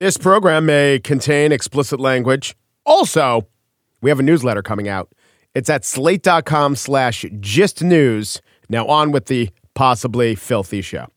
[0.00, 2.54] This program may contain explicit language.
[2.86, 3.48] Also,
[4.00, 5.10] we have a newsletter coming out.
[5.56, 8.40] It's at slate.com slash gist news.
[8.68, 11.08] Now on with the possibly filthy show.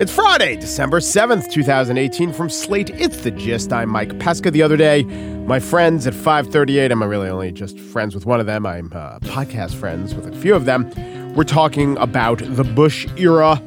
[0.00, 2.90] It's Friday, December 7th, 2018 from Slate.
[2.90, 3.72] It's the gist.
[3.72, 4.50] I'm Mike Pesca.
[4.50, 5.04] The other day,
[5.46, 8.66] my friends at 538, I'm really only just friends with one of them.
[8.66, 10.90] I'm uh, podcast friends with a few of them.
[11.34, 13.62] We're talking about the Bush era.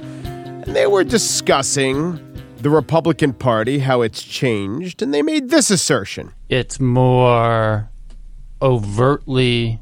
[0.68, 2.20] And they were discussing
[2.58, 6.34] the Republican Party, how it's changed, and they made this assertion.
[6.50, 7.90] It's more
[8.62, 9.80] overtly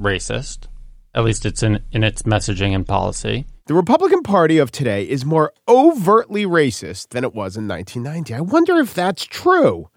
[0.00, 0.68] racist.
[1.16, 3.44] At least it's in, in its messaging and policy.
[3.66, 8.32] The Republican Party of today is more overtly racist than it was in 1990.
[8.32, 9.90] I wonder if that's true.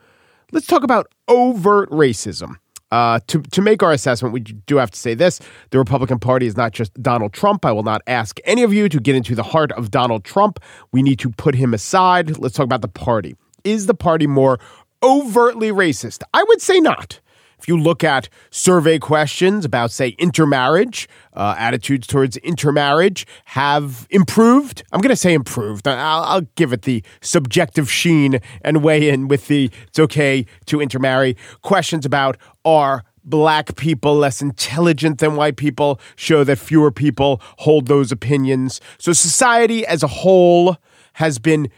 [0.51, 2.55] Let's talk about overt racism.
[2.93, 5.39] Uh, to, to make our assessment, we do have to say this
[5.71, 7.65] the Republican Party is not just Donald Trump.
[7.65, 10.59] I will not ask any of you to get into the heart of Donald Trump.
[10.91, 12.37] We need to put him aside.
[12.37, 13.35] Let's talk about the party.
[13.63, 14.59] Is the party more
[15.01, 16.21] overtly racist?
[16.35, 17.19] I would say not.
[17.63, 24.83] If you look at survey questions about, say, intermarriage, uh, attitudes towards intermarriage have improved.
[24.91, 25.87] I'm going to say improved.
[25.87, 30.81] I'll, I'll, give it the subjective sheen and weigh in with the it's okay to
[30.81, 31.37] intermarry.
[31.61, 37.87] Questions about are black people less intelligent than white people show that fewer people hold
[37.87, 38.81] those opinions.
[38.97, 40.75] So society as a whole
[41.13, 41.69] has been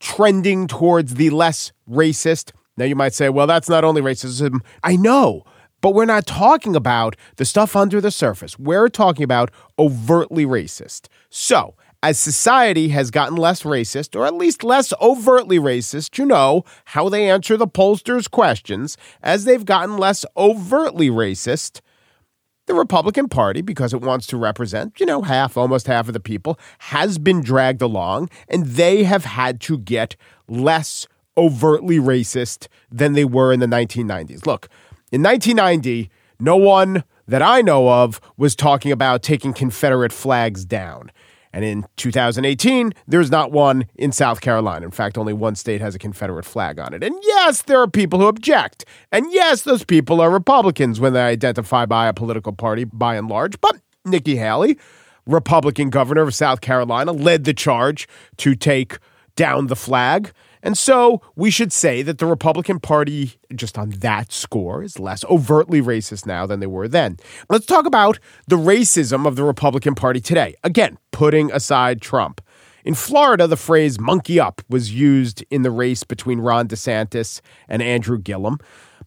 [0.00, 4.60] trending towards the less racist now, you might say, well, that's not only racism.
[4.82, 5.44] I know,
[5.80, 8.58] but we're not talking about the stuff under the surface.
[8.58, 11.06] We're talking about overtly racist.
[11.30, 16.64] So, as society has gotten less racist, or at least less overtly racist, you know
[16.86, 21.80] how they answer the pollsters' questions, as they've gotten less overtly racist,
[22.66, 26.20] the Republican Party, because it wants to represent, you know, half, almost half of the
[26.20, 30.16] people, has been dragged along, and they have had to get
[30.48, 31.06] less
[31.36, 34.46] overtly racist than they were in the 1990s.
[34.46, 34.68] Look,
[35.10, 41.10] in 1990, no one that I know of was talking about taking Confederate flags down.
[41.54, 44.84] And in 2018, there's not one in South Carolina.
[44.84, 47.04] In fact, only one state has a Confederate flag on it.
[47.04, 48.84] And yes, there are people who object.
[49.12, 53.28] And yes, those people are Republicans when they identify by a political party by and
[53.28, 53.60] large.
[53.60, 54.76] But Nikki Haley,
[55.26, 58.08] Republican governor of South Carolina, led the charge
[58.38, 58.98] to take
[59.36, 60.32] down the flag.
[60.64, 65.22] And so we should say that the Republican Party, just on that score, is less
[65.26, 67.18] overtly racist now than they were then.
[67.50, 70.54] Let's talk about the racism of the Republican Party today.
[70.64, 72.40] Again, putting aside Trump.
[72.82, 77.82] In Florida, the phrase monkey up was used in the race between Ron DeSantis and
[77.82, 78.58] Andrew Gillum.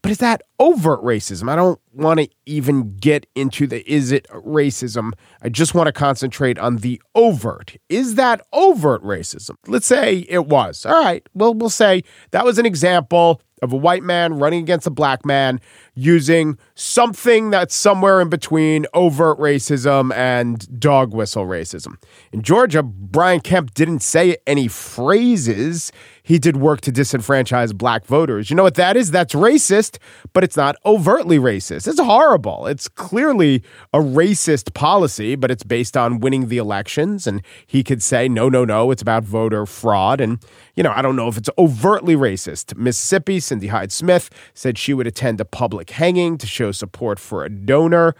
[0.02, 1.50] But is that overt racism?
[1.50, 5.12] I don't want to even get into the is it racism.
[5.42, 7.76] I just want to concentrate on the overt.
[7.88, 9.56] Is that overt racism?
[9.66, 10.86] Let's say it was.
[10.86, 11.26] All right.
[11.34, 15.24] Well, we'll say that was an example of a white man running against a black
[15.24, 15.60] man
[15.94, 21.96] using something that's somewhere in between overt racism and dog whistle racism.
[22.32, 25.90] In Georgia, Brian Kemp didn't say any phrases
[26.28, 28.50] he did work to disenfranchise black voters.
[28.50, 29.10] You know what that is?
[29.10, 29.96] That's racist,
[30.34, 31.88] but it's not overtly racist.
[31.88, 32.66] It's horrible.
[32.66, 33.62] It's clearly
[33.94, 37.26] a racist policy, but it's based on winning the elections.
[37.26, 40.20] And he could say, no, no, no, it's about voter fraud.
[40.20, 40.44] And,
[40.76, 42.76] you know, I don't know if it's overtly racist.
[42.76, 47.42] Mississippi, Cindy Hyde Smith said she would attend a public hanging to show support for
[47.42, 48.14] a donor.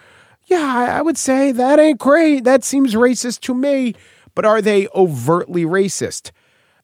[0.46, 2.44] Yeah, I would say that ain't great.
[2.44, 3.94] That seems racist to me.
[4.34, 6.30] But are they overtly racist?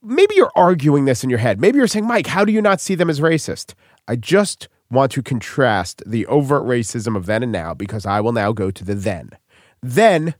[0.05, 1.61] Maybe you're arguing this in your head.
[1.61, 3.75] Maybe you're saying, Mike, how do you not see them as racist?
[4.07, 8.33] I just want to contrast the overt racism of then and now because I will
[8.33, 9.31] now go to the then.
[9.83, 10.35] Then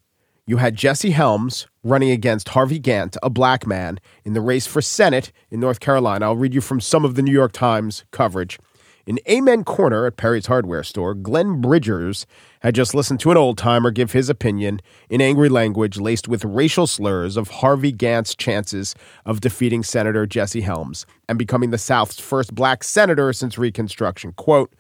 [0.47, 4.83] you had Jesse Helms running against Harvey Gantt, a black man, in the race for
[4.83, 6.27] Senate in North Carolina.
[6.27, 8.59] I'll read you from some of the New York Times coverage.
[9.07, 12.27] In Amen Corner at Perry's hardware store, Glenn Bridgers
[12.61, 14.81] had just listened to an old timer give his opinion
[15.11, 18.95] in angry language laced with racial slurs of Harvey Gantt's chances
[19.27, 24.33] of defeating Senator Jesse Helms and becoming the South's first black senator since Reconstruction.
[24.33, 24.73] Quote,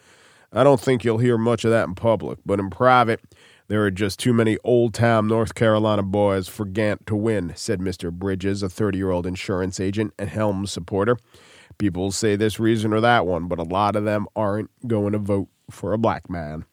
[0.55, 3.21] I don't think you'll hear much of that in public, but in private,
[3.67, 7.81] There are just too many old time North Carolina boys for Gantt to win, said
[7.81, 8.13] Mr.
[8.13, 11.17] Bridges, a 30 year old insurance agent and Helms supporter.
[11.79, 15.19] People say this reason or that one, but a lot of them aren't going to
[15.19, 16.65] vote for a black man.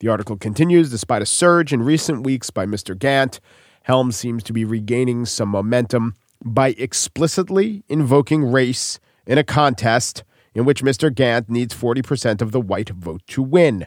[0.00, 2.94] The article continues despite a surge in recent weeks by Mr.
[2.94, 3.38] Gantt,
[3.84, 10.24] Helms seems to be regaining some momentum by explicitly invoking race in a contest
[10.54, 11.10] in which Mr.
[11.10, 13.86] Gantt needs 40% of the white vote to win.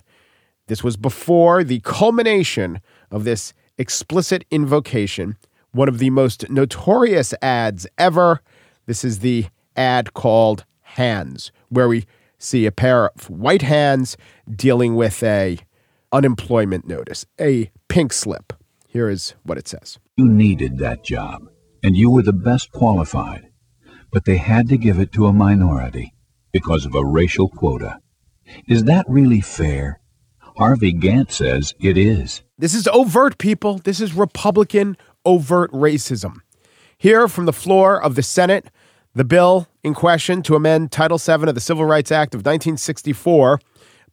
[0.67, 5.37] This was before the culmination of this explicit invocation,
[5.71, 8.41] one of the most notorious ads ever.
[8.85, 12.05] This is the ad called Hands, where we
[12.37, 14.17] see a pair of white hands
[14.49, 15.59] dealing with a
[16.11, 18.53] unemployment notice, a pink slip.
[18.87, 19.99] Here is what it says.
[20.15, 21.49] You needed that job,
[21.83, 23.49] and you were the best qualified,
[24.11, 26.13] but they had to give it to a minority
[26.53, 27.99] because of a racial quota.
[28.67, 29.99] Is that really fair?
[30.57, 32.43] Harvey Gantt says it is.
[32.57, 33.79] This is overt, people.
[33.79, 34.95] This is Republican
[35.25, 36.37] overt racism.
[36.97, 38.67] Here from the floor of the Senate,
[39.15, 43.61] the bill in question to amend Title VII of the Civil Rights Act of 1964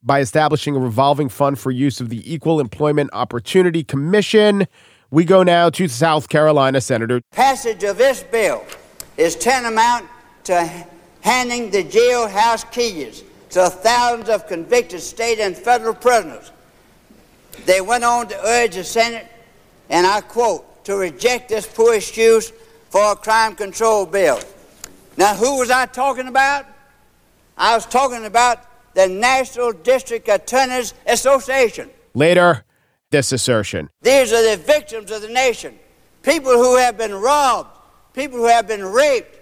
[0.04, 4.68] by establishing a revolving fund for use of the Equal Employment Opportunity Commission.
[5.10, 7.20] We go now to South Carolina Senator.
[7.32, 8.64] Passage of this bill
[9.16, 10.08] is tantamount
[10.44, 10.86] to
[11.20, 16.52] handing the jailhouse keys to thousands of convicted state and federal prisoners.
[17.66, 19.26] They went on to urge the Senate,
[19.90, 22.52] and I quote, to reject this poor excuse
[22.90, 24.38] for a crime control bill.
[25.16, 26.66] Now, who was I talking about?
[27.56, 31.90] I was talking about the National District Attorneys Association.
[32.14, 32.64] Later,
[33.10, 33.90] this assertion.
[34.02, 35.78] These are the victims of the nation.
[36.22, 37.70] People who have been robbed,
[38.14, 39.38] people who have been raped,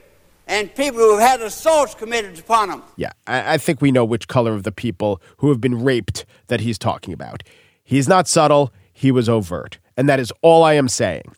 [0.47, 2.83] and people who have had assaults committed upon them.
[2.97, 6.27] Yeah, I, I think we know which color of the people who have been raped
[6.49, 7.43] that he's talking about.
[7.85, 9.79] He's not subtle, he was overt.
[9.97, 11.35] And that is all I am saying.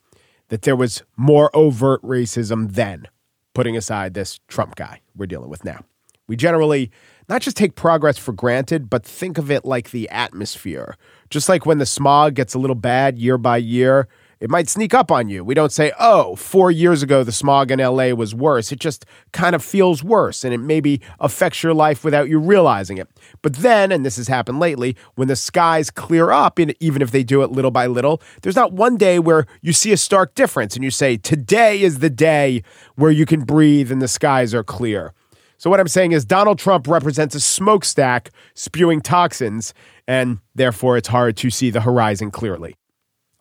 [0.48, 3.08] That there was more overt racism then,
[3.54, 5.84] putting aside this Trump guy we're dealing with now.
[6.26, 6.90] We generally
[7.28, 10.96] not just take progress for granted, but think of it like the atmosphere.
[11.30, 14.08] Just like when the smog gets a little bad year by year,
[14.42, 15.44] it might sneak up on you.
[15.44, 18.72] We don't say, oh, four years ago the smog in LA was worse.
[18.72, 22.98] It just kind of feels worse and it maybe affects your life without you realizing
[22.98, 23.08] it.
[23.40, 27.12] But then, and this has happened lately, when the skies clear up, and even if
[27.12, 30.34] they do it little by little, there's not one day where you see a stark
[30.34, 32.64] difference and you say, today is the day
[32.96, 35.14] where you can breathe and the skies are clear.
[35.56, 39.72] So, what I'm saying is, Donald Trump represents a smokestack spewing toxins,
[40.08, 42.74] and therefore it's hard to see the horizon clearly.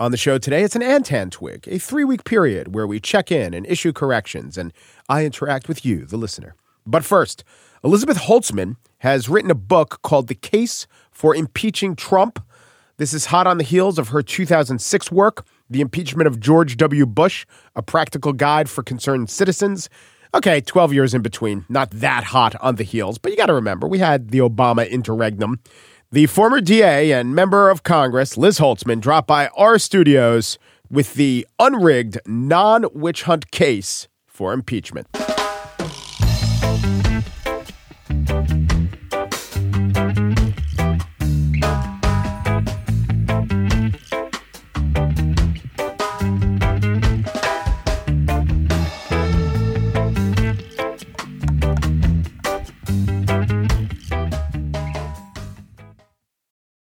[0.02, 3.32] On the show today, it's an Antan Twig, a three week period where we check
[3.32, 4.74] in and issue corrections, and
[5.08, 6.56] I interact with you, the listener.
[6.88, 7.44] But first,
[7.84, 12.44] Elizabeth Holtzman has written a book called The Case for Impeaching Trump.
[12.98, 17.06] This is hot on the heels of her 2006 work, The Impeachment of George W.
[17.06, 17.46] Bush,
[17.76, 19.88] a practical guide for concerned citizens.
[20.34, 23.54] Okay, 12 years in between, not that hot on the heels, but you got to
[23.54, 25.60] remember, we had the Obama interregnum.
[26.14, 30.60] The former DA and member of Congress, Liz Holtzman, dropped by our studios
[30.90, 35.08] with the unrigged non witch hunt case for impeachment.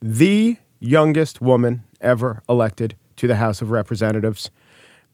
[0.00, 4.50] the youngest woman ever elected to the House of Representatives,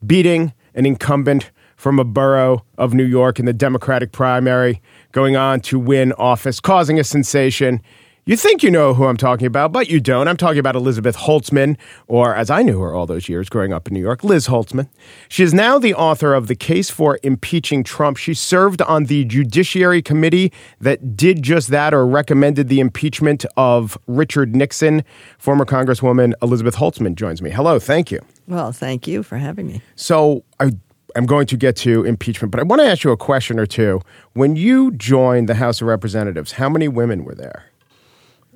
[0.07, 4.81] beating an incumbent from a borough of New York in the Democratic primary,
[5.12, 7.83] going on to win office, causing a sensation.
[8.28, 10.26] You think you know who I'm talking about, but you don't.
[10.26, 11.76] I'm talking about Elizabeth Holtzman,
[12.09, 14.88] or as I knew her all those years growing up in New York, Liz Holtzman.
[15.28, 18.16] She is now the author of The Case for Impeaching Trump.
[18.16, 23.97] She served on the Judiciary Committee that did just that or recommended the impeachment of
[24.09, 25.04] Richard Nixon.
[25.38, 27.50] Former Congresswoman Elizabeth Holtzman joins me.
[27.50, 28.18] Hello, thank you.
[28.49, 29.83] Well, thank you for having me.
[29.95, 30.73] So, I
[31.14, 33.66] am going to get to impeachment, but I want to ask you a question or
[33.66, 34.00] two.
[34.33, 37.66] When you joined the House of Representatives, how many women were there?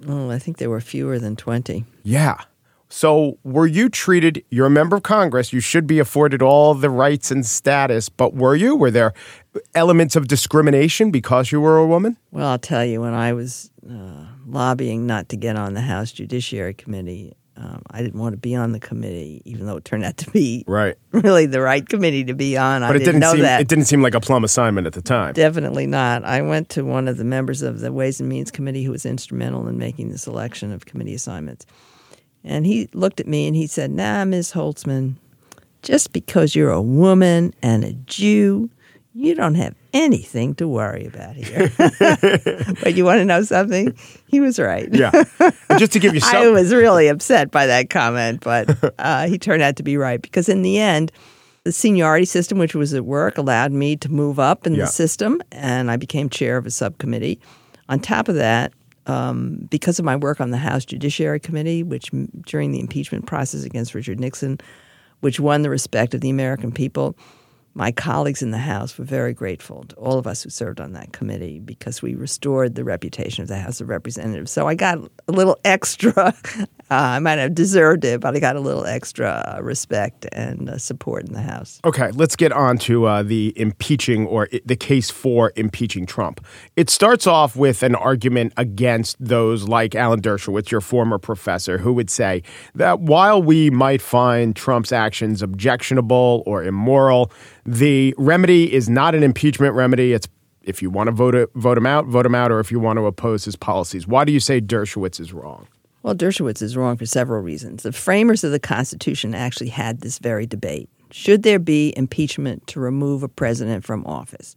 [0.08, 1.84] Oh, I think there were fewer than 20.
[2.02, 2.36] Yeah.
[2.92, 6.90] So, were you treated, you're a member of Congress, you should be afforded all the
[6.90, 8.74] rights and status, but were you?
[8.74, 9.12] Were there
[9.76, 12.16] elements of discrimination because you were a woman?
[12.32, 16.10] Well, I'll tell you, when I was uh, lobbying not to get on the House
[16.10, 20.02] Judiciary Committee, um, I didn't want to be on the committee, even though it turned
[20.04, 20.96] out to be Right.
[21.12, 22.82] really the right committee to be on.
[22.82, 23.60] I But it didn't didn't know seem that.
[23.60, 25.34] it didn't seem like a plum assignment at the time.
[25.34, 26.24] Definitely not.
[26.24, 29.04] I went to one of the members of the Ways and Means Committee who was
[29.04, 31.66] instrumental in making the selection of committee assignments.
[32.42, 34.52] And he looked at me and he said, Nah, Ms.
[34.52, 35.16] Holtzman,
[35.82, 38.70] just because you're a woman and a Jew,
[39.12, 41.70] you don't have anything to worry about here.
[42.82, 43.94] but you want to know something?
[44.26, 44.88] He was right.
[44.92, 45.10] yeah.
[45.68, 49.26] And just to give you I some was really upset by that comment, but uh,
[49.26, 51.12] he turned out to be right because in the end,
[51.64, 54.84] the seniority system, which was at work, allowed me to move up in Yeah.
[54.84, 57.38] the system, and I became chair of a subcommittee.
[57.88, 58.72] On top of that,
[59.06, 62.10] um, because of my work on the House Judiciary Committee, which
[62.46, 64.58] during the impeachment process against Richard Nixon,
[65.20, 67.14] which won the respect of the American people,
[67.74, 70.92] my colleagues in the House were very grateful to all of us who served on
[70.94, 74.50] that committee because we restored the reputation of the House of Representatives.
[74.50, 74.98] So I got
[75.28, 76.34] a little extra.
[76.58, 80.68] Uh, I might have deserved it, but I got a little extra uh, respect and
[80.68, 81.80] uh, support in the House.
[81.84, 86.44] Okay, let's get on to uh, the impeaching or i- the case for impeaching Trump.
[86.74, 91.92] It starts off with an argument against those like Alan Dershowitz, your former professor, who
[91.92, 92.42] would say
[92.74, 97.30] that while we might find Trump's actions objectionable or immoral,
[97.64, 100.12] the remedy is not an impeachment remedy.
[100.12, 100.28] It's
[100.62, 102.98] if you want to vote vote him out, vote him out, or if you want
[102.98, 104.06] to oppose his policies.
[104.06, 105.66] Why do you say Dershowitz is wrong?
[106.02, 107.82] Well, Dershowitz is wrong for several reasons.
[107.82, 110.88] The framers of the Constitution actually had this very debate.
[111.10, 114.56] Should there be impeachment to remove a president from office?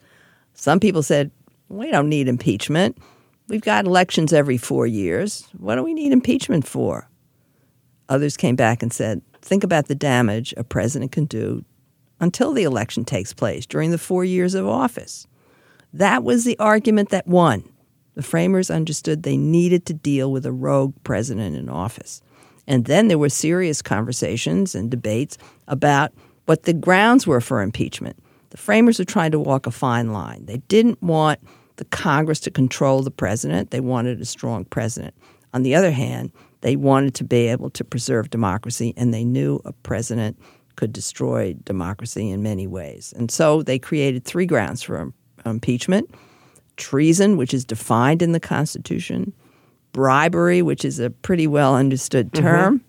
[0.53, 1.31] Some people said,
[1.67, 2.97] we don't need impeachment.
[3.47, 5.47] We've got elections every four years.
[5.57, 7.09] What do we need impeachment for?
[8.07, 11.65] Others came back and said, think about the damage a president can do
[12.19, 15.27] until the election takes place during the four years of office.
[15.93, 17.63] That was the argument that won.
[18.15, 22.21] The framers understood they needed to deal with a rogue president in office.
[22.67, 26.13] And then there were serious conversations and debates about
[26.45, 28.17] what the grounds were for impeachment.
[28.51, 30.45] The framers were trying to walk a fine line.
[30.45, 31.39] They didn't want
[31.77, 35.15] the Congress to control the president, they wanted a strong president.
[35.53, 39.59] On the other hand, they wanted to be able to preserve democracy, and they knew
[39.65, 40.39] a president
[40.75, 43.13] could destroy democracy in many ways.
[43.15, 45.13] And so they created three grounds for im-
[45.45, 46.13] impeachment
[46.77, 49.33] treason, which is defined in the Constitution,
[49.91, 52.45] bribery, which is a pretty well understood mm-hmm.
[52.45, 52.81] term,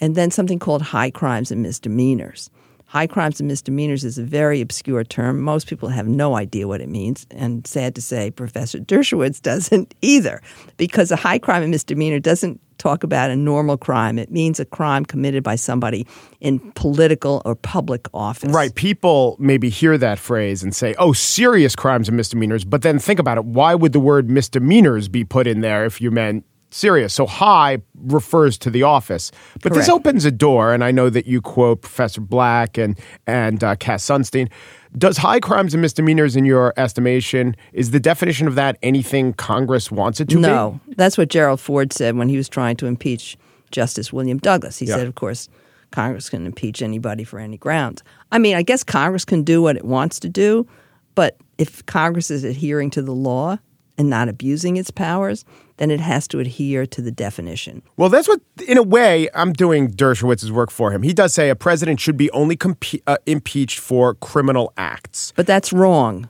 [0.00, 2.50] and then something called high crimes and misdemeanors.
[2.94, 5.40] High crimes and misdemeanors is a very obscure term.
[5.40, 7.26] Most people have no idea what it means.
[7.32, 10.40] And sad to say, Professor Dershowitz doesn't either,
[10.76, 14.16] because a high crime and misdemeanor doesn't talk about a normal crime.
[14.16, 16.06] It means a crime committed by somebody
[16.40, 18.52] in political or public office.
[18.52, 18.72] Right.
[18.72, 22.64] People maybe hear that phrase and say, oh, serious crimes and misdemeanors.
[22.64, 23.44] But then think about it.
[23.44, 27.14] Why would the word misdemeanors be put in there if you meant serious?
[27.14, 29.30] So high refers to the office.
[29.62, 33.62] But this opens a door, and I know that you quote Professor Black and, and
[33.62, 34.50] uh, Cass Sunstein.
[34.96, 39.90] Does high crimes and misdemeanors, in your estimation, is the definition of that anything Congress
[39.90, 40.42] wants it to be?
[40.42, 43.36] No, that's what Gerald Ford said when he was trying to impeach
[43.70, 44.78] Justice William Douglas.
[44.78, 44.96] He Yeah.
[44.96, 45.48] said, of course,
[45.90, 48.02] Congress can impeach anybody for any grounds.
[48.30, 50.66] I mean, I guess Congress can do what it wants to do,
[51.14, 53.58] but if Congress is adhering to the law
[53.98, 55.44] and not abusing its powers,
[55.78, 57.82] then it has to adhere to the definition.
[57.96, 61.02] Well, that's what, in a way, I'm doing Dershowitz's work for him.
[61.02, 65.32] He does say a president should be only compe- uh, impeached for criminal acts.
[65.36, 66.28] But that's wrong.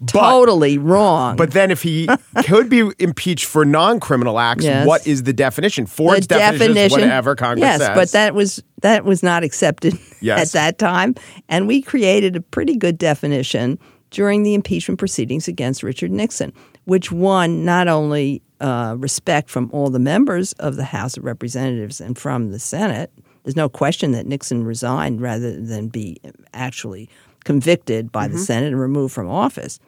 [0.00, 1.36] But- totally wrong.
[1.36, 2.08] But then, if he
[2.46, 4.86] could be impeached for non-criminal acts, Yes.
[4.86, 5.86] what is the definition?
[5.86, 7.90] Ford's the definition, whatever Congress yes, says.
[7.94, 10.40] but that was that was not accepted Yes.
[10.40, 11.14] at that time,
[11.48, 13.78] and we created a pretty good definition
[14.10, 16.52] during the impeachment proceedings against Richard Nixon,
[16.84, 22.00] which won not only uh, respect from all the members of the House of Representatives
[22.00, 23.10] and from the Senate.
[23.44, 26.18] There's no question that Nixon resigned rather than be
[26.54, 27.08] actually
[27.44, 28.34] convicted by Mm-hmm.
[28.36, 29.80] the Senate and removed from office.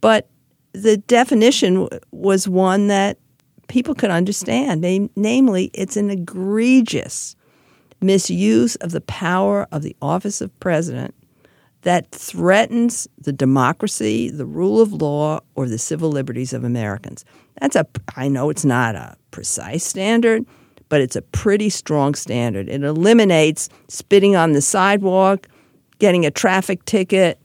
[0.00, 0.28] But
[0.72, 3.18] the definition w- was one that
[3.68, 4.80] people could understand.
[4.80, 7.36] Nam- namely, it's an egregious
[8.00, 11.14] misuse of the power of the office of president
[11.82, 17.24] that threatens the democracy, the rule of law, or the civil liberties of Americans.
[17.60, 20.44] That's a I know it's not a precise standard,
[20.88, 22.68] but it's a pretty strong standard.
[22.68, 25.48] It eliminates spitting on the sidewalk,
[25.98, 27.40] getting a traffic ticket.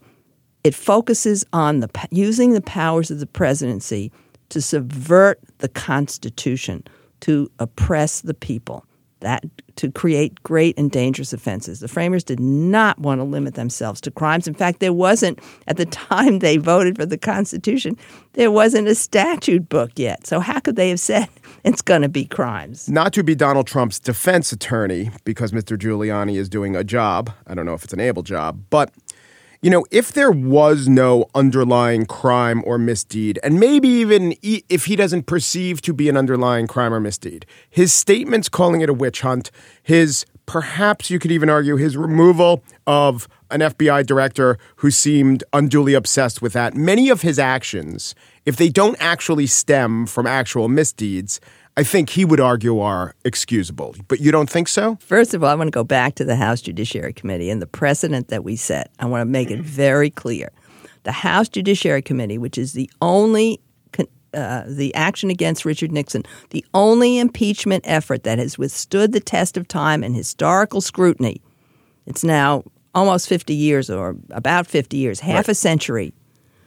[0.62, 4.10] It focuses on the using the powers of the presidency
[4.48, 6.84] to subvert the Constitution,
[7.20, 8.84] to oppress the people.
[9.24, 9.42] That
[9.76, 11.80] to create great and dangerous offenses.
[11.80, 14.46] The framers did not want to limit themselves to crimes.
[14.46, 17.96] In fact, there wasn't, at the time they voted for the Constitution,
[18.34, 20.26] there wasn't a statute book yet.
[20.26, 21.28] So, how could they have said
[21.64, 22.88] it's going to be crimes?
[22.88, 25.76] Not to be Donald Trump's defense attorney, because Mr.
[25.76, 27.30] Giuliani is doing a job.
[27.46, 28.92] I don't know if it's an able job, but
[29.64, 34.94] you know, if there was no underlying crime or misdeed, and maybe even if he
[34.94, 39.22] doesn't perceive to be an underlying crime or misdeed, his statements calling it a witch
[39.22, 39.50] hunt,
[39.82, 45.94] his perhaps you could even argue his removal of an FBI director who seemed unduly
[45.94, 51.40] obsessed with that, many of his actions, if they don't actually stem from actual misdeeds,
[51.76, 53.96] I think he would argue are excusable.
[54.06, 54.96] But you don't think so?
[55.00, 57.66] First of all, I want to go back to the House Judiciary Committee and the
[57.66, 58.90] precedent that we set.
[59.00, 60.50] I want to make it very clear.
[61.02, 63.60] The House Judiciary Committee, which is the only
[64.34, 69.56] uh, the action against Richard Nixon, the only impeachment effort that has withstood the test
[69.56, 71.40] of time and historical scrutiny.
[72.06, 72.64] It's now
[72.94, 75.50] almost 50 years or about 50 years, half right.
[75.50, 76.12] a century.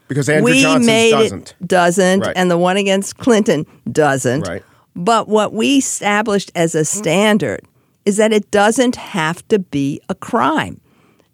[0.07, 1.55] Because Andrew we Johnson made doesn't.
[1.59, 2.37] It doesn't, right.
[2.37, 4.47] and the one against Clinton doesn't.
[4.47, 4.63] Right.
[4.98, 7.62] But what we established as a standard
[8.06, 10.82] is that it doesn't have to be a crime.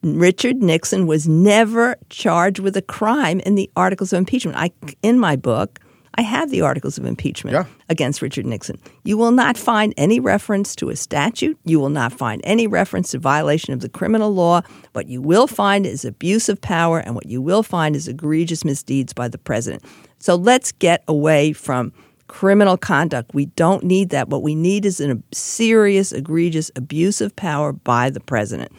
[0.02, 4.58] Richard Nixon was never charged with a crime in the articles of impeachment.
[4.58, 5.80] I, in my book,
[6.16, 7.66] I have the articles of impeachment yeah.
[7.90, 8.80] against Richard Nixon.
[9.06, 11.58] You will not find any reference to a statute.
[11.64, 14.62] You will not find any reference to violation of the criminal law.
[14.92, 18.66] What you will find is abuse of power, and what you will find is egregious
[18.66, 19.84] misdeeds by the president.
[20.20, 21.94] So let's get away from
[22.34, 23.32] criminal conduct.
[23.36, 24.28] We don't need that.
[24.28, 28.72] What we need is a serious, egregious abuse of power by the president.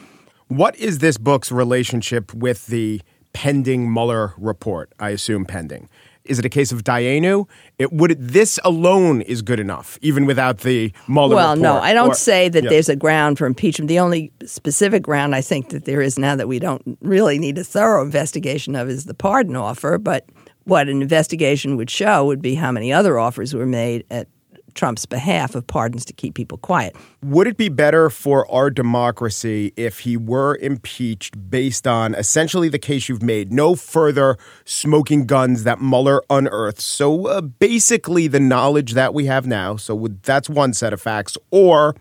[0.48, 3.00] What is this book's relationship with the
[3.32, 4.92] pending Mueller report?
[4.98, 5.88] I assume pending.
[6.24, 7.46] Is it a case of Dayenu?
[7.78, 11.62] It would it, this alone is good enough, even without the Mueller well, report.
[11.62, 12.70] no, I don't or, say that yeah.
[12.70, 13.86] there's a ground for impeachment.
[13.86, 17.56] The only specific ground I think that there is now that we don't really need
[17.58, 19.96] a thorough investigation of is the pardon offer.
[19.96, 20.28] But
[20.64, 24.28] what an investigation would show would be how many other offers were made at
[24.74, 26.96] Trump's behalf of pardons to keep people quiet.
[27.22, 32.78] Would it be better for our democracy if he were impeached based on essentially the
[32.78, 33.52] case you've made?
[33.52, 36.80] No further smoking guns that Mueller unearthed.
[36.80, 39.76] So uh, basically, the knowledge that we have now.
[39.76, 41.38] So that's one set of facts.
[41.50, 41.94] Or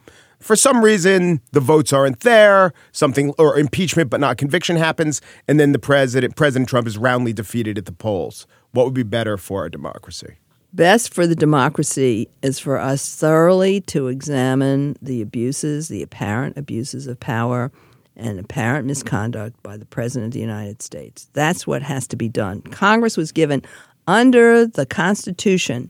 [0.44, 5.60] for some reason the votes aren't there, something or impeachment but not conviction happens, and
[5.60, 8.46] then the president President Trump is roundly defeated at the polls.
[8.72, 10.36] What would be better for our democracy?
[10.74, 17.06] Best for the democracy is for us thoroughly to examine the abuses, the apparent abuses
[17.06, 17.72] of power
[18.16, 21.30] and apparent misconduct by the President of the United States.
[21.34, 22.62] That's what has to be done.
[22.62, 23.62] Congress was given
[24.08, 25.90] under the Constitution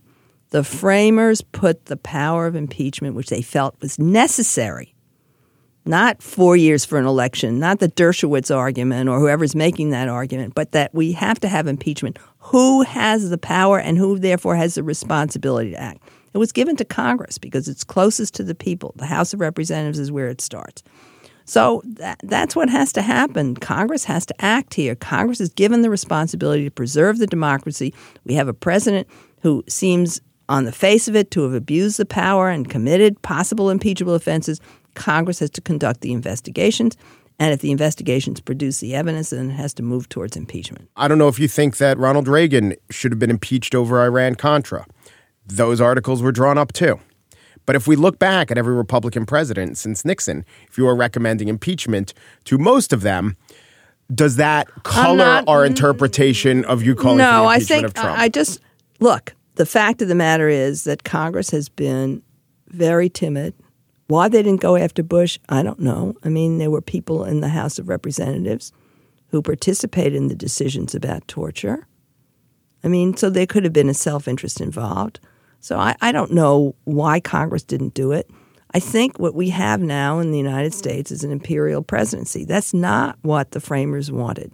[0.54, 4.94] the framers put the power of impeachment, which they felt was necessary,
[5.84, 10.54] not four years for an election, not the Dershowitz argument or whoever's making that argument,
[10.54, 12.20] but that we have to have impeachment.
[12.38, 16.04] Who has the power and who, therefore, has the responsibility to act?
[16.36, 18.94] It was given to Congress because it's closest to the people.
[18.96, 20.84] The House of Representatives is where it starts.
[21.46, 23.56] So that, that's what has to happen.
[23.56, 24.94] Congress has to act here.
[24.94, 27.92] Congress is given the responsibility to preserve the democracy.
[28.24, 29.08] We have a president
[29.42, 30.22] who seems
[30.54, 34.62] on the face of it, to have abused the power and committed possible impeachable offenses,
[34.94, 36.96] Congress has to conduct the investigations.
[37.40, 40.88] And if the investigations produce the evidence, then it has to move towards impeachment.
[40.96, 44.36] I don't know if you think that Ronald Reagan should have been impeached over Iran
[44.36, 44.86] Contra.
[45.48, 47.00] Those articles were drawn up too.
[47.66, 51.48] But if we look back at every Republican president since Nixon, if you are recommending
[51.48, 52.14] impeachment
[52.46, 53.38] to most of them,
[54.14, 58.20] does that color not, our interpretation of you calling no, I think of Trump?
[58.20, 58.60] I just
[59.00, 59.34] look.
[59.56, 62.24] The fact of the matter is that Congress has been
[62.68, 63.54] very timid.
[64.08, 66.16] Why they didn't go after Bush, I don't know.
[66.24, 68.72] I mean, there were people in the House of Representatives
[69.28, 71.88] who participated in the decisions about torture.
[72.84, 75.20] I mean, so there could have been a self interest involved.
[75.60, 78.30] So I, I don't know why Congress didn't do it.
[78.74, 82.44] I think what we have now in the United States is an imperial presidency.
[82.44, 84.52] That's not what the framers wanted.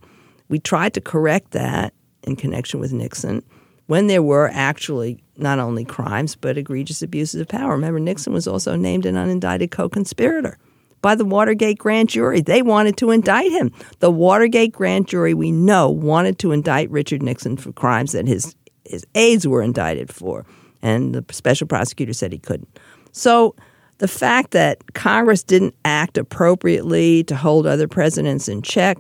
[0.50, 3.44] We tried to correct that in connection with Nixon
[3.90, 7.72] when there were actually not only crimes but egregious abuses of power.
[7.72, 10.60] Remember, Nixon was also named an unindicted co conspirator
[11.02, 12.40] by the Watergate grand jury.
[12.40, 13.74] They wanted to indict him.
[13.98, 18.56] The Watergate grand jury, we know, wanted to indict Richard Nixon for crimes that his,
[18.86, 20.46] his aides were indicted for.
[20.84, 22.70] And the special prosecutor said he couldn't.
[23.12, 23.56] So
[23.98, 29.00] the fact that Congress didn't act appropriately to hold other presidents in check,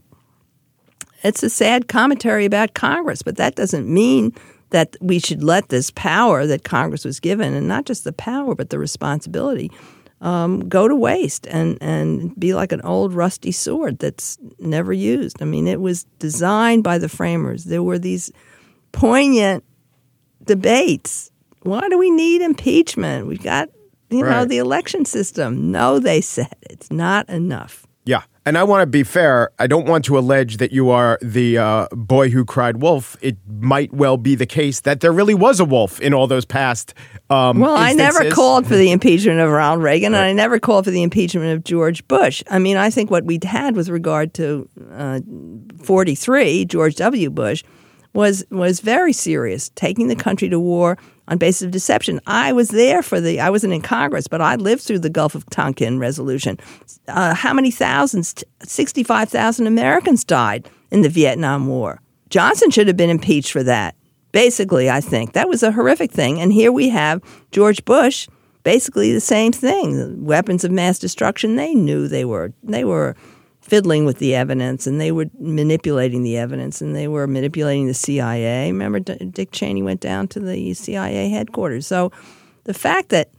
[1.24, 4.34] it's a sad commentary about Congress, but that doesn't mean
[4.72, 8.56] that we should let this power that Congress was given, and not just the power,
[8.56, 9.72] but the responsibility,
[10.22, 15.42] um, go to waste and, and be like an old rusty sword that's never used.
[15.42, 17.64] I mean, it was designed by the framers.
[17.64, 18.32] There were these
[18.92, 19.64] poignant
[20.44, 21.32] debates.
[21.62, 23.28] Why do we need impeachment?
[23.28, 23.70] We've got,
[24.10, 25.72] you know, the election system.
[25.72, 27.86] No, they said it's not enough.
[28.10, 28.24] Yeah.
[28.44, 29.52] And I want to be fair.
[29.60, 33.16] I don't want to allege that you are the uh, boy who cried wolf.
[33.22, 36.44] It might well be the case that there really was a wolf in all those
[36.44, 36.96] past.
[37.30, 40.86] Um, Well, I never called for the impeachment of Ronald Reagan, and I never called
[40.86, 42.42] for the impeachment of George Bush.
[42.50, 45.20] I mean, I think what we had with regard to uh,
[45.84, 47.30] 43, George W.
[47.30, 47.64] Bush,
[48.20, 50.98] was was very serious, taking the country to war
[51.30, 52.20] on basis of deception.
[52.28, 53.40] I was there for the.
[53.40, 56.58] I wasn't in Congress, but I lived through the Gulf of Tonkin resolution.
[57.08, 58.44] Uh, how many thousands?
[58.64, 62.02] Sixty-five thousand Americans died in the Vietnam War.
[62.30, 63.96] Johnson should have been impeached for that.
[64.32, 66.42] Basically, I think that was a horrific thing.
[66.42, 68.28] And here we have George Bush,
[68.64, 70.24] basically the same thing.
[70.26, 71.56] Weapons of mass destruction.
[71.56, 73.16] They knew they were they were
[73.70, 77.94] fiddling with the evidence and they were manipulating the evidence and they were manipulating the
[77.94, 78.72] CIA.
[78.72, 81.86] Remember, D- Dick Cheney went down to the CIA headquarters.
[81.86, 82.12] So
[82.64, 83.30] the fact that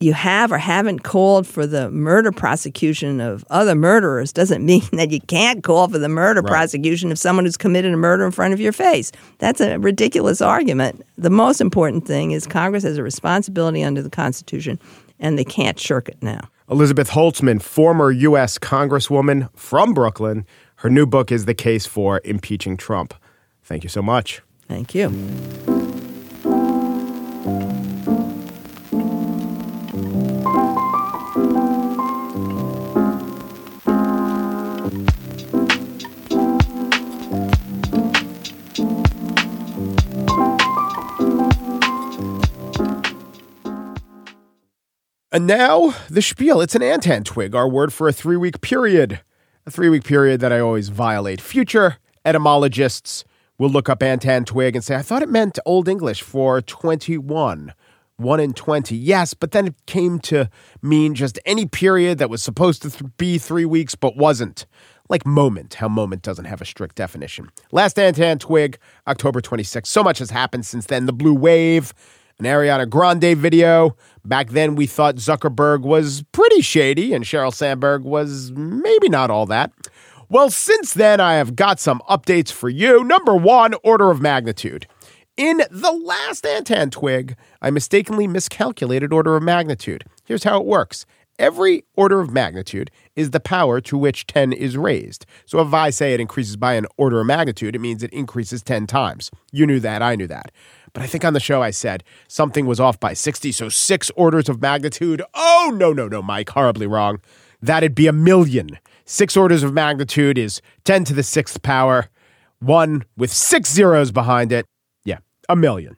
[0.00, 5.10] you have or haven't called for the murder prosecution of other murderers doesn't mean that
[5.10, 8.54] you can't call for the murder prosecution of someone who's committed a murder in front
[8.54, 9.12] of your face.
[9.38, 11.02] That's a ridiculous argument.
[11.18, 14.78] The most important thing is Congress has a responsibility under the Constitution,
[15.20, 16.48] and they can't shirk it now.
[16.70, 18.58] Elizabeth Holtzman, former U.S.
[18.58, 20.44] Congresswoman from Brooklyn.
[20.76, 23.14] Her new book is The Case for Impeaching Trump.
[23.62, 24.42] Thank you so much.
[24.68, 25.77] Thank you.
[45.30, 46.62] And now, the spiel.
[46.62, 49.20] It's an antan twig, our word for a three week period.
[49.66, 51.38] A three week period that I always violate.
[51.38, 53.24] Future etymologists
[53.58, 57.74] will look up antan twig and say, I thought it meant Old English for 21.
[58.16, 58.96] 1 in 20.
[58.96, 60.48] Yes, but then it came to
[60.80, 64.66] mean just any period that was supposed to th- be three weeks but wasn't.
[65.10, 67.50] Like moment, how moment doesn't have a strict definition.
[67.70, 69.86] Last Antan Twig, October 26th.
[69.86, 71.06] So much has happened since then.
[71.06, 71.94] The Blue Wave,
[72.38, 73.96] an Ariana Grande video.
[74.24, 79.46] Back then, we thought Zuckerberg was pretty shady and Sheryl Sandberg was maybe not all
[79.46, 79.72] that.
[80.28, 83.02] Well, since then, I have got some updates for you.
[83.02, 84.86] Number one, order of magnitude.
[85.36, 90.04] In the last Antan twig, I mistakenly miscalculated order of magnitude.
[90.24, 91.06] Here's how it works.
[91.38, 95.24] Every order of magnitude is the power to which 10 is raised.
[95.46, 98.62] So if I say it increases by an order of magnitude, it means it increases
[98.62, 99.30] 10 times.
[99.52, 100.50] You knew that, I knew that.
[100.92, 104.10] But I think on the show I said something was off by 60, so six
[104.16, 105.22] orders of magnitude.
[105.34, 107.20] Oh, no, no, no, Mike, horribly wrong.
[107.60, 108.78] That'd be a million.
[109.04, 112.08] Six orders of magnitude is 10 to the sixth power,
[112.60, 114.66] one with six zeros behind it.
[115.04, 115.96] Yeah, a million.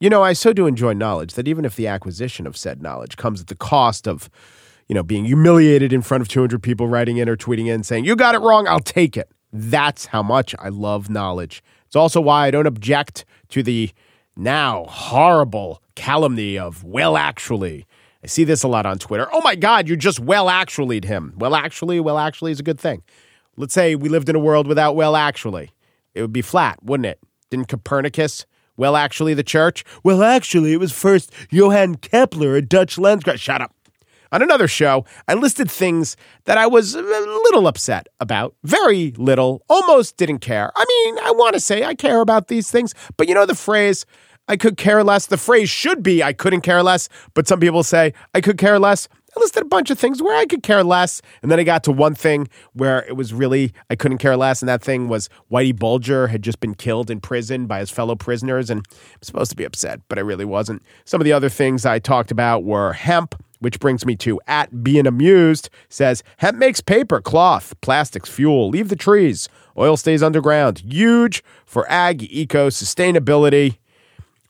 [0.00, 3.16] You know, I so do enjoy knowledge that even if the acquisition of said knowledge
[3.16, 4.30] comes at the cost of,
[4.86, 8.04] you know, being humiliated in front of 200 people writing in or tweeting in saying,
[8.04, 9.30] you got it wrong, I'll take it.
[9.52, 11.62] That's how much I love knowledge.
[11.88, 13.90] It's also why I don't object to the
[14.36, 17.84] now horrible calumny of, well, actually.
[18.22, 19.28] I see this a lot on Twitter.
[19.32, 21.34] Oh my God, you just well actuallyed him.
[21.36, 23.02] Well, actually, well, actually is a good thing.
[23.56, 25.72] Let's say we lived in a world without well, actually.
[26.14, 27.18] It would be flat, wouldn't it?
[27.50, 28.46] Didn't Copernicus
[28.78, 29.84] well, actually, the church?
[30.04, 33.40] Well, actually, it was first Johann Kepler, a Dutch Landgraf.
[33.40, 33.74] Shut up.
[34.30, 38.54] On another show, I listed things that I was a little upset about.
[38.62, 39.62] Very little.
[39.68, 40.70] Almost didn't care.
[40.76, 43.54] I mean, I want to say I care about these things, but you know the
[43.54, 44.04] phrase,
[44.46, 45.26] I could care less?
[45.26, 48.78] The phrase should be I couldn't care less, but some people say I could care
[48.78, 49.08] less.
[49.36, 51.84] I listed a bunch of things where I could care less, and then I got
[51.84, 55.28] to one thing where it was really I couldn't care less, and that thing was
[55.52, 59.50] Whitey Bulger had just been killed in prison by his fellow prisoners, and I'm supposed
[59.50, 60.82] to be upset, but I really wasn't.
[61.04, 64.82] Some of the other things I talked about were hemp, which brings me to at
[64.82, 68.68] being amused says hemp makes paper, cloth, plastics, fuel.
[68.68, 69.48] Leave the trees.
[69.76, 70.80] Oil stays underground.
[70.80, 73.78] Huge for ag, eco, sustainability.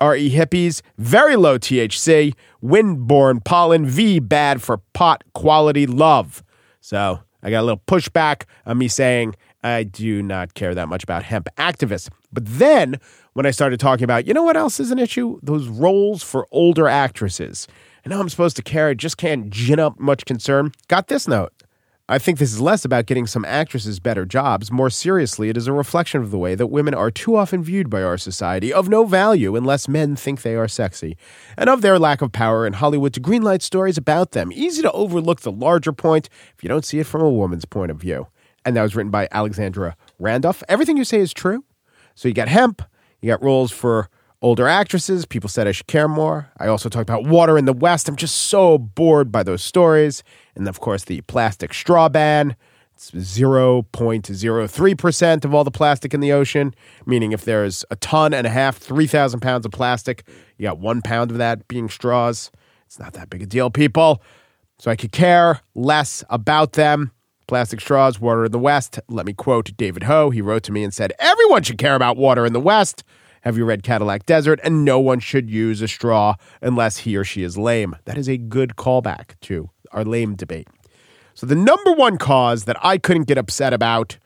[0.00, 6.44] RE hippies, very low THC, windborne pollen, V bad for pot quality love.
[6.80, 11.02] So I got a little pushback on me saying I do not care that much
[11.02, 12.08] about hemp activists.
[12.32, 13.00] But then
[13.32, 15.40] when I started talking about, you know what else is an issue?
[15.42, 17.66] Those roles for older actresses.
[18.08, 20.72] I know I'm supposed to care, I just can't gin up much concern.
[20.88, 21.52] Got this note.
[22.08, 24.72] I think this is less about getting some actresses better jobs.
[24.72, 27.90] More seriously, it is a reflection of the way that women are too often viewed
[27.90, 31.18] by our society of no value unless men think they are sexy,
[31.58, 34.50] and of their lack of power in Hollywood to greenlight stories about them.
[34.52, 37.90] Easy to overlook the larger point if you don't see it from a woman's point
[37.90, 38.26] of view.
[38.64, 40.62] And that was written by Alexandra Randolph.
[40.66, 41.62] Everything you say is true.
[42.14, 42.80] So you got hemp,
[43.20, 44.08] you got roles for
[44.42, 45.24] older actresses.
[45.26, 46.50] People said I should care more.
[46.58, 48.08] I also talked about water in the West.
[48.08, 50.22] I'm just so bored by those stories.
[50.54, 52.56] And of course, the plastic straw ban.
[52.94, 56.74] It's 0.03% of all the plastic in the ocean,
[57.06, 61.00] meaning if there's a ton and a half, 3,000 pounds of plastic, you got one
[61.00, 62.50] pound of that being straws.
[62.86, 64.20] It's not that big a deal, people.
[64.80, 67.12] So I could care less about them.
[67.46, 68.98] Plastic straws, water in the West.
[69.08, 70.30] Let me quote David Ho.
[70.30, 73.04] He wrote to me and said, Everyone should care about water in the West.
[73.48, 74.60] Have you read Cadillac Desert?
[74.62, 77.96] And no one should use a straw unless he or she is lame.
[78.04, 80.68] That is a good callback to our lame debate.
[81.32, 84.18] So, the number one cause that I couldn't get upset about,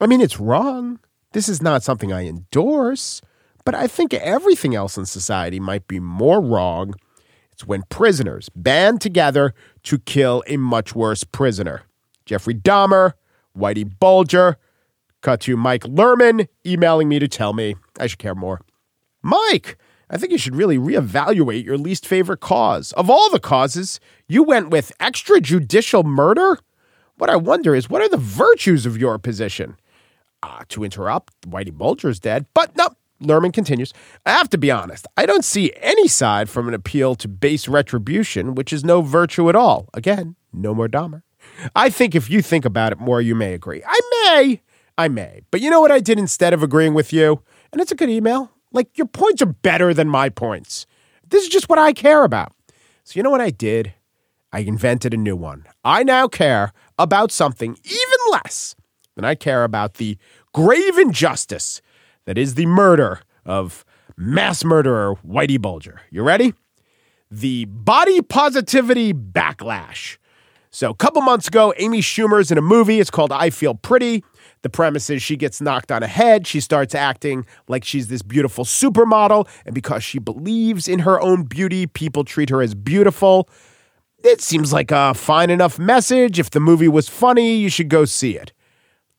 [0.00, 0.98] I mean, it's wrong.
[1.32, 3.20] This is not something I endorse,
[3.66, 6.94] but I think everything else in society might be more wrong.
[7.52, 11.82] It's when prisoners band together to kill a much worse prisoner.
[12.24, 13.12] Jeffrey Dahmer,
[13.54, 14.56] Whitey Bulger,
[15.20, 18.60] cut to Mike Lerman emailing me to tell me I should care more.
[19.22, 19.78] Mike,
[20.10, 22.92] I think you should really reevaluate your least favorite cause.
[22.92, 26.58] Of all the causes, you went with extrajudicial murder?
[27.16, 29.76] What I wonder is, what are the virtues of your position?
[30.42, 32.46] Uh, to interrupt, Whitey Bulger's dead.
[32.52, 32.90] But no,
[33.22, 33.94] Lerman continues.
[34.26, 37.66] I have to be honest, I don't see any side from an appeal to base
[37.66, 39.88] retribution, which is no virtue at all.
[39.94, 41.22] Again, no more Dahmer.
[41.74, 43.82] I think if you think about it more, you may agree.
[43.86, 44.62] I may.
[44.96, 45.40] I may.
[45.50, 47.42] But you know what I did instead of agreeing with you?
[47.74, 48.52] And it's a good email.
[48.70, 50.86] Like, your points are better than my points.
[51.28, 52.52] This is just what I care about.
[53.02, 53.92] So, you know what I did?
[54.52, 55.64] I invented a new one.
[55.84, 58.76] I now care about something even less
[59.16, 60.16] than I care about the
[60.52, 61.82] grave injustice
[62.26, 63.84] that is the murder of
[64.16, 66.00] mass murderer Whitey Bulger.
[66.12, 66.54] You ready?
[67.28, 70.18] The body positivity backlash.
[70.70, 73.00] So, a couple months ago, Amy Schumer's in a movie.
[73.00, 74.22] It's called I Feel Pretty.
[74.64, 76.46] The premise is she gets knocked on a head.
[76.46, 79.46] She starts acting like she's this beautiful supermodel.
[79.66, 83.46] And because she believes in her own beauty, people treat her as beautiful.
[84.24, 86.38] It seems like a fine enough message.
[86.38, 88.54] If the movie was funny, you should go see it.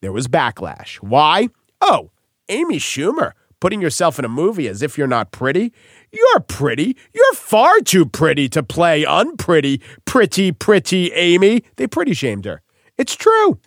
[0.02, 0.96] There was backlash.
[0.96, 1.50] Why?
[1.80, 2.10] Oh,
[2.50, 5.72] Amy Schumer putting yourself in a movie as if you're not pretty.
[6.12, 6.98] You're pretty.
[7.14, 9.80] You're far too pretty to play unpretty.
[10.06, 11.64] Pretty, pretty Amy.
[11.76, 12.64] They pretty shamed her.
[12.98, 13.60] It's true.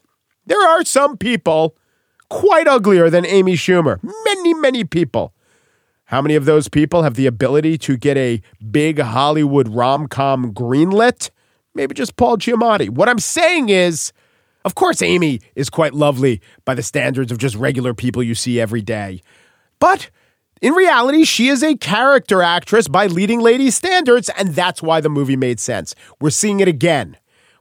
[0.49, 1.77] There are some people
[2.31, 4.01] quite uglier than Amy Schumer.
[4.25, 5.35] Many, many people.
[6.07, 10.55] How many of those people have the ability to get a big Hollywood rom com
[10.55, 11.29] greenlit?
[11.75, 12.89] Maybe just Paul Giamatti.
[12.89, 14.15] What I'm saying is,
[14.65, 18.59] of course, Amy is quite lovely by the standards of just regular people you see
[18.59, 19.21] every day.
[19.79, 20.09] But
[20.63, 25.11] in reality, she is a character actress by leading lady standards, and that's why the
[25.11, 25.95] movie made sense.
[26.23, 27.19] We're seeing it again.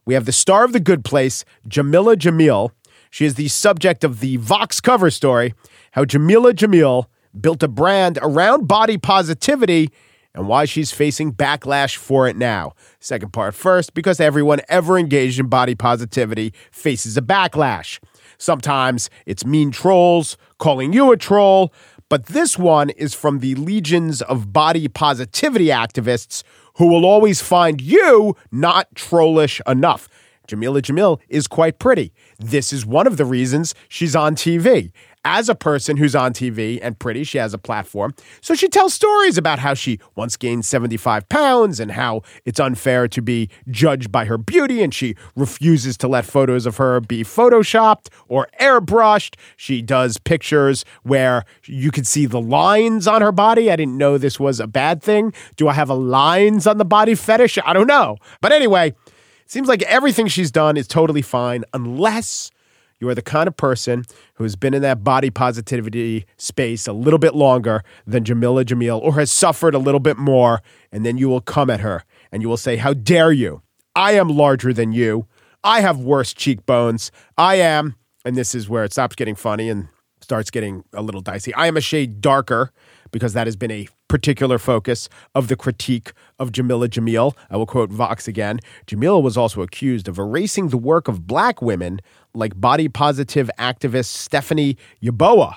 [0.08, 2.72] We have the star of The Good Place, Jamila Jamil,
[3.10, 5.54] she is the subject of the Vox cover story
[5.91, 7.08] how Jamila Jamil
[7.39, 9.89] built a brand around body positivity
[10.34, 12.72] and why she's facing backlash for it now.
[13.02, 18.00] Second part first, because everyone ever engaged in body positivity faces a backlash.
[18.38, 21.74] Sometimes it's mean trolls calling you a troll,
[22.08, 26.43] but this one is from the legions of body positivity activists
[26.78, 30.08] who will always find you not trollish enough.
[30.48, 32.13] Jamila Jamil is quite pretty.
[32.40, 34.92] This is one of the reasons she's on TV.
[35.30, 38.13] As a person who's on TV and pretty, she has a platform.
[38.40, 43.10] So she tells stories about how she once gained 75 pounds and how it's unfair
[43.10, 47.26] to be judged by her beauty, and she refuses to let photos of her be
[47.26, 49.36] photoshopped or airbrushed.
[49.58, 53.70] She does pictures where you can see the lines on her body.
[53.70, 55.34] I didn't know this was a bad thing.
[55.58, 57.58] Do I have a lines on the body fetish?
[57.66, 58.16] I don't know.
[58.40, 58.96] But anyway,
[59.50, 62.52] Seems like everything she's done is totally fine unless
[63.00, 64.06] you are the kind of person
[64.36, 69.00] who has been in that body positivity space a little bit longer than Jamila Jamil
[69.02, 70.62] or has suffered a little bit more.
[70.92, 73.62] And then you will come at her and you will say, How dare you?
[73.96, 75.28] I am larger than you.
[75.64, 77.12] I have worse cheekbones.
[77.38, 79.88] I am, and this is where it stops getting funny and
[80.22, 81.54] starts getting a little dicey.
[81.54, 82.72] I am a shade darker
[83.12, 87.36] because that has been a particular focus of the critique of Jamila Jamil.
[87.50, 88.60] I will quote Vox again.
[88.86, 92.00] Jamila was also accused of erasing the work of black women
[92.34, 95.56] like body positive activist Stephanie Yeboah,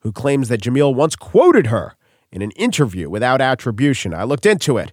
[0.00, 1.94] who claims that Jamil once quoted her
[2.30, 4.14] in an interview without attribution.
[4.14, 4.92] I looked into it.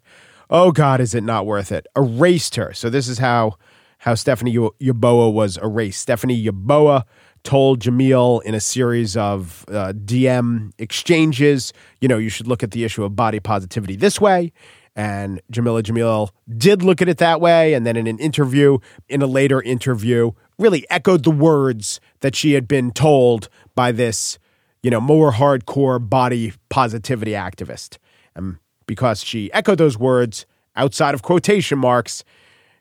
[0.50, 1.88] Oh God, is it not worth it?
[1.96, 2.74] Erased her.
[2.74, 3.56] So this is how
[4.00, 6.02] how Stephanie Yeboah was erased.
[6.02, 7.04] Stephanie Yeboah
[7.44, 12.72] told Jamil in a series of uh, DM exchanges, you know, you should look at
[12.72, 14.52] the issue of body positivity this way.
[14.96, 17.74] And Jamila Jamil did look at it that way.
[17.74, 22.54] And then in an interview, in a later interview, really echoed the words that she
[22.54, 24.38] had been told by this,
[24.84, 27.98] you know, more hardcore body positivity activist.
[28.36, 32.24] And because she echoed those words outside of quotation marks,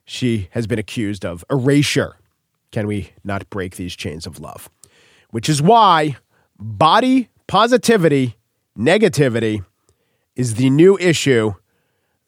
[0.04, 2.17] she has been accused of erasure.
[2.72, 4.68] Can we not break these chains of love?
[5.30, 6.16] Which is why
[6.58, 8.36] body positivity,
[8.78, 9.64] negativity
[10.36, 11.54] is the new issue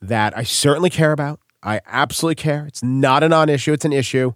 [0.03, 1.41] that I certainly care about.
[1.63, 2.67] I absolutely care.
[2.67, 4.33] It's not a non issue, it's an issue,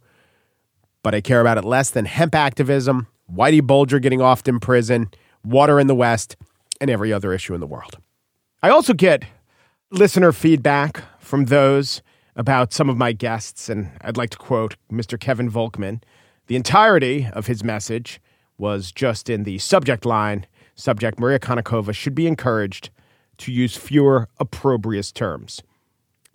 [1.02, 5.10] but I care about it less than hemp activism, Whitey Bulger getting off in prison,
[5.42, 6.36] water in the West,
[6.80, 7.98] and every other issue in the world.
[8.62, 9.24] I also get
[9.90, 12.02] listener feedback from those
[12.36, 15.18] about some of my guests, and I'd like to quote Mr.
[15.18, 16.02] Kevin Volkman.
[16.46, 18.20] The entirety of his message
[18.58, 22.90] was just in the subject line subject Maria Konnikova should be encouraged
[23.38, 25.62] to use fewer opprobrious terms.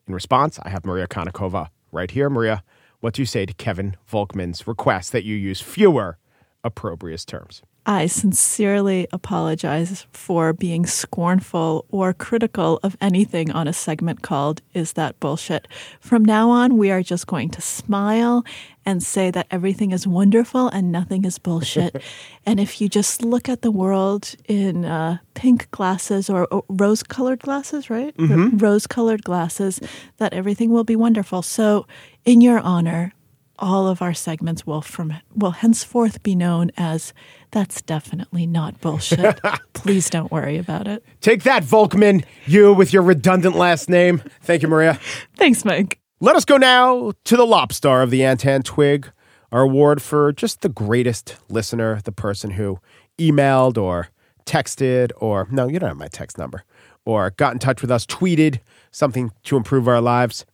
[0.07, 2.29] In response, I have Maria Konnikova right here.
[2.29, 2.63] Maria,
[2.99, 6.17] what do you say to Kevin Volkman's request that you use fewer
[6.63, 7.61] opprobrious terms?
[7.85, 14.93] I sincerely apologize for being scornful or critical of anything on a segment called Is
[14.93, 15.67] That Bullshit?
[15.99, 18.45] From now on, we are just going to smile
[18.85, 22.01] and say that everything is wonderful and nothing is bullshit.
[22.45, 27.03] and if you just look at the world in uh, pink glasses or, or rose
[27.03, 28.15] colored glasses, right?
[28.17, 28.57] Mm-hmm.
[28.57, 29.79] Rose colored glasses,
[30.17, 31.41] that everything will be wonderful.
[31.41, 31.87] So,
[32.25, 33.13] in your honor,
[33.59, 37.13] all of our segments will from will henceforth be known as
[37.51, 39.39] that's definitely not bullshit.
[39.73, 41.03] Please don't worry about it.
[41.21, 44.23] Take that, Volkman, you with your redundant last name.
[44.41, 44.99] Thank you, Maria.
[45.35, 45.99] Thanks, Mike.
[46.19, 49.11] Let us go now to the Lobstar of the Antan Twig,
[49.51, 52.79] our award for just the greatest listener, the person who
[53.17, 54.09] emailed or
[54.45, 56.63] texted or no, you don't have my text number,
[57.05, 58.59] or got in touch with us, tweeted
[58.91, 60.45] something to improve our lives.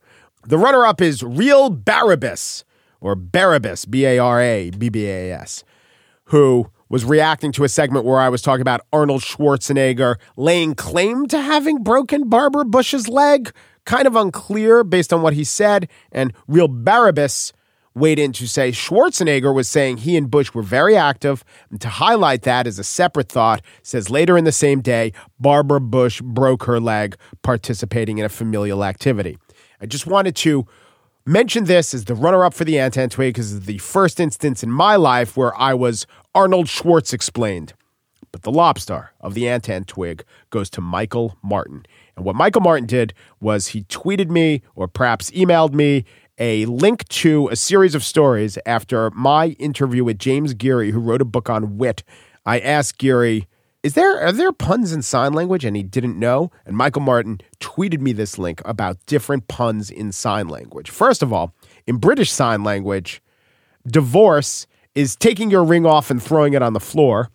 [0.46, 2.64] The runner up is Real Barabbas
[3.06, 5.64] or Barabbas, B A R A B B A S,
[6.26, 11.28] who was reacting to a segment where I was talking about Arnold Schwarzenegger laying claim
[11.28, 13.54] to having broken Barbara Bush's leg.
[13.86, 15.88] Kind of unclear based on what he said.
[16.12, 17.54] And Real Barabbas
[17.94, 21.46] weighed in to say Schwarzenegger was saying he and Bush were very active.
[21.70, 25.80] And to highlight that as a separate thought, says later in the same day, Barbara
[25.80, 29.38] Bush broke her leg participating in a familial activity.
[29.80, 30.66] I just wanted to
[31.26, 34.64] mentioned this as the runner up for the Antan Twig because it's the first instance
[34.64, 37.74] in my life where I was Arnold Schwartz explained.
[38.32, 41.86] But the Lobstar of the Antan Twig goes to Michael Martin.
[42.16, 46.06] And what Michael Martin did was he tweeted me or perhaps emailed me
[46.38, 51.22] a link to a series of stories after my interview with James Geary, who wrote
[51.22, 52.04] a book on wit.
[52.46, 53.48] I asked Geary,
[53.86, 55.64] is there are there puns in sign language?
[55.64, 56.50] And he didn't know.
[56.66, 60.90] And michael martin tweeted me this link about different puns in sign language.
[60.90, 61.54] First of all
[61.86, 63.22] in british sign language
[63.88, 67.30] divorce is taking your ring off and throwing it on the floor.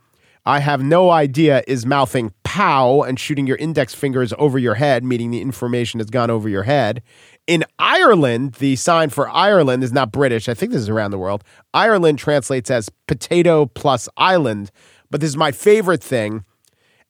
[0.44, 5.04] I have no idea is mouthing pow and shooting your index fingers over your head
[5.04, 7.00] meaning the information has gone over your head.
[7.46, 10.48] In Ireland, the sign for Ireland is not British.
[10.48, 11.44] I think this is around the world.
[11.74, 14.70] Ireland translates as potato plus island,
[15.10, 16.44] but this is my favorite thing.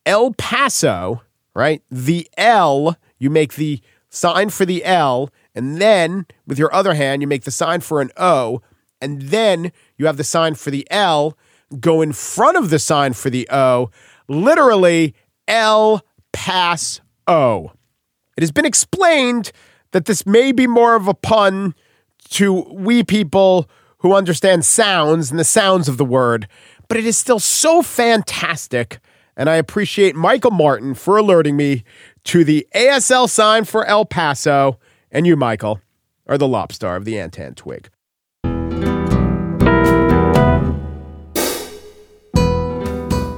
[0.06, 1.22] El Paso,
[1.54, 1.82] right?
[1.90, 7.22] The L, you make the sign for the L, and then with your other hand,
[7.22, 8.62] you make the sign for an O,
[9.00, 11.36] and then you have the sign for the L
[11.78, 13.90] go in front of the sign for the O,
[14.28, 15.14] literally
[15.46, 17.72] El Pass O.
[18.36, 19.52] It has been explained
[19.92, 21.74] that this may be more of a pun
[22.30, 26.48] to we people who understand sounds and the sounds of the word
[26.90, 28.98] but it is still so fantastic.
[29.36, 31.84] And I appreciate Michael Martin for alerting me
[32.24, 34.76] to the ASL sign for El Paso.
[35.12, 35.80] And you, Michael,
[36.26, 37.90] are the Lobstar of the Antan Twig.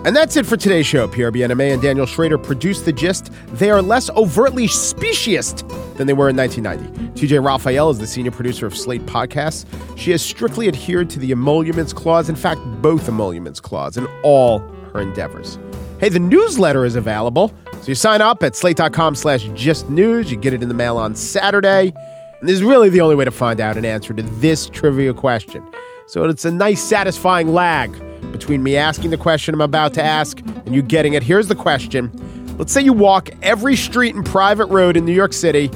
[0.04, 1.06] And that's it for today's show.
[1.06, 3.30] Pierre Bienaimé and Daniel Schrader produced The Gist.
[3.52, 7.20] They are less overtly speciesist than they were in 1990.
[7.20, 9.64] TJ Raphael is the senior producer of Slate Podcasts.
[9.96, 14.58] She has strictly adhered to the emoluments clause, in fact, both emoluments clause, in all
[14.92, 15.56] her endeavors.
[16.00, 17.52] Hey, the newsletter is available.
[17.74, 20.32] So you sign up at slate.com slash gist news.
[20.32, 21.92] You get it in the mail on Saturday.
[22.40, 25.14] And this is really the only way to find out an answer to this trivia
[25.14, 25.64] question.
[26.08, 27.94] So it's a nice, satisfying lag
[28.32, 31.22] between me asking the question I'm about to ask and you getting it.
[31.22, 32.10] Here's the question
[32.58, 35.70] Let's say you walk every street and private road in New York City.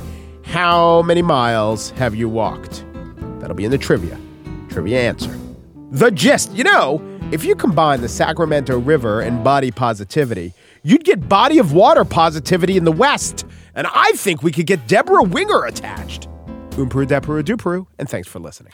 [0.45, 2.85] How many miles have you walked?
[3.41, 4.19] That'll be in the trivia.
[4.69, 5.37] Trivia answer.
[5.91, 6.53] The gist.
[6.53, 7.03] You know,
[7.33, 10.53] if you combine the Sacramento River and body positivity,
[10.83, 13.47] you'd get body of water positivity in the West.
[13.75, 16.29] And I think we could get Debra Winger attached.
[16.73, 18.73] Umperu, Deperu, Duperu, and thanks for listening.